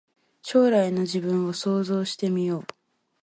[0.41, 2.67] 将来の自分を想像してみよう